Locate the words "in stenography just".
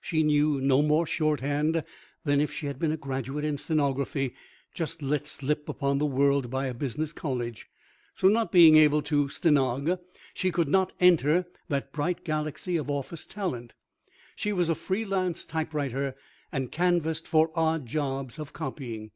3.44-5.02